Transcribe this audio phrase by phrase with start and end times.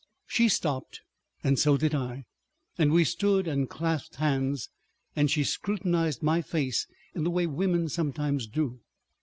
[0.25, 1.01] She stopped
[1.43, 2.25] and so did I,
[2.75, 4.67] and we stood and clasped hands,
[5.15, 8.79] and she scrutinized my face in the way women sometimes do.